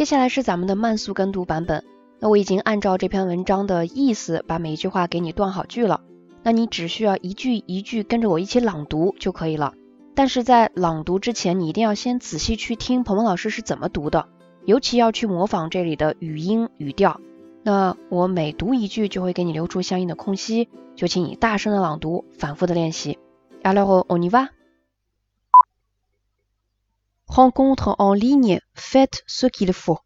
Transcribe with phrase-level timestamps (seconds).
[0.00, 1.84] 接下来是咱们的慢速跟读版本。
[2.20, 6.00] 那我已经按照这篇文章的意思把每一句话给你断好句了。
[6.42, 9.74] 那你只需要一句一句跟着我一起朗读就可以了。
[10.14, 14.26] 但是在朗读之前，你一定要先仔细去听鹏鹏老师是怎么读的，
[14.64, 17.20] 尤其要去模仿这里的语音语调。
[17.62, 23.18] 那我每读一句就会给你留出相应的空隙，就请你大声的朗读，反复的练习。
[23.62, 24.48] Alors on y va.
[27.30, 30.00] Rencontre en ligne, faites ce qu'il faut.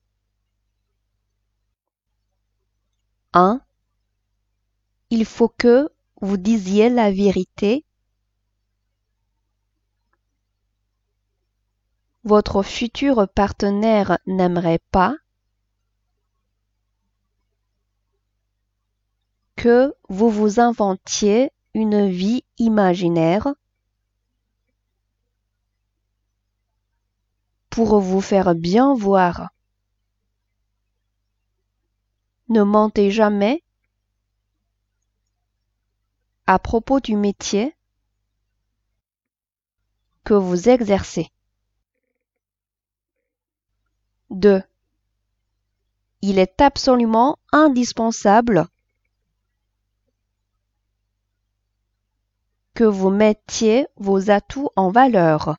[3.33, 3.63] 1.
[5.09, 5.89] Il faut que
[6.21, 7.87] vous disiez la vérité.
[12.25, 15.17] Votre futur partenaire n'aimerait pas
[19.57, 23.55] que vous vous inventiez une vie imaginaire
[27.75, 29.49] pour vous faire bien voir.
[32.49, 33.65] Ne mentez jamais
[36.47, 37.75] à propos du métier
[40.23, 41.33] que vous exercez.
[44.31, 44.63] 2.
[46.23, 48.69] Il est absolument indispensable
[52.75, 55.57] que vous mettiez vos atouts en valeur.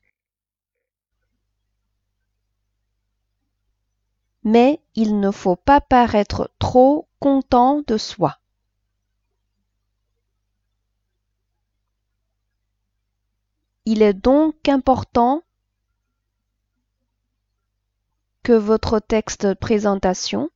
[4.46, 8.38] Mais il ne faut pas paraître trop content de soi.
[13.86, 15.42] Il est donc important
[18.44, 20.48] que votre texte de présentation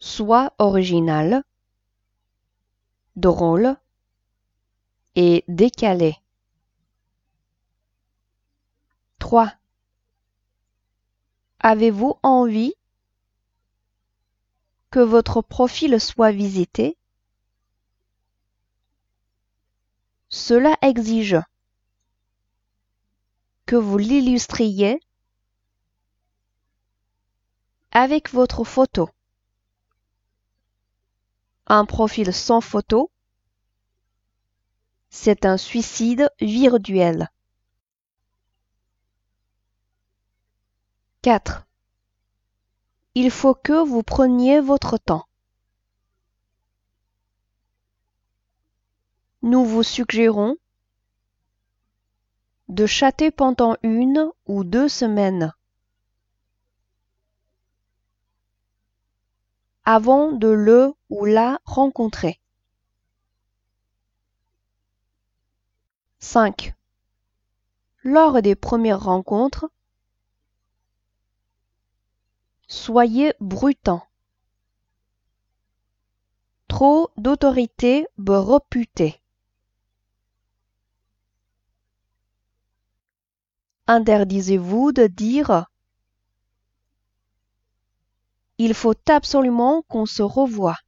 [0.00, 1.44] soit original,
[3.16, 3.76] drôle
[5.16, 6.16] et décalé.
[9.18, 9.52] 3.
[11.62, 12.74] Avez-vous envie
[14.90, 16.98] que votre profil soit visité?
[20.28, 21.38] Cela exige
[23.64, 25.00] que vous l'illustriez
[27.92, 29.08] avec votre photo.
[31.68, 33.10] Un profil sans photo,
[35.10, 37.30] c'est un suicide virtuel.
[41.22, 41.64] 4.
[43.14, 45.28] Il faut que vous preniez votre temps.
[49.42, 50.56] Nous vous suggérons
[52.66, 55.54] de chatter pendant une ou deux semaines
[59.84, 62.40] avant de le ou la rencontrer.
[66.18, 66.74] 5.
[68.02, 69.70] Lors des premières rencontres,
[72.72, 74.02] soyez brutant.
[76.68, 79.20] Trop d'autorité be reputer.
[83.86, 85.66] Interdisez-vous de dire
[88.56, 90.78] Il faut absolument qu'on se revoie.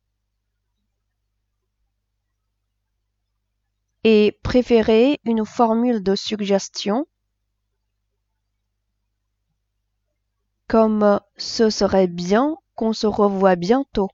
[4.04, 7.06] Et préférez une formule de suggestion
[10.74, 14.10] comme ce serait bien qu'on se revoie bientôt.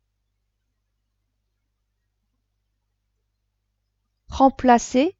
[4.28, 5.16] Remplacez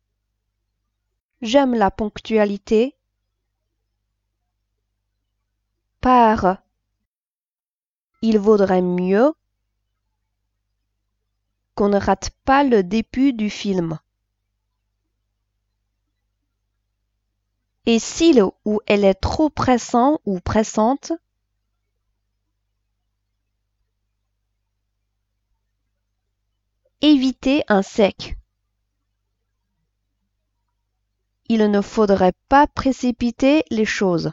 [1.41, 2.95] J'aime la ponctualité
[6.03, 6.59] par
[8.21, 9.33] Il vaudrait mieux
[11.75, 13.99] qu'on ne rate pas le début du film.
[17.87, 21.13] Et s'il ou elle est trop pressant ou pressante,
[27.02, 28.38] évitez un sec.
[31.48, 34.32] Il ne faudrait pas précipiter les choses.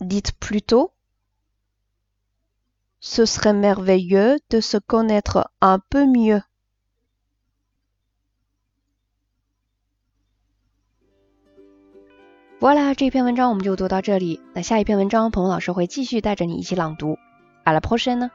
[0.00, 0.92] Dites plutôt
[3.04, 6.40] Ce serait merveilleux de se connaître un peu mieux.
[12.60, 14.40] Voilà，这篇文章我们就读到这里。
[14.54, 17.18] 那下一篇文章，鹏鹏老师会继续带着你一起朗读。
[17.64, 18.30] À la prochaine！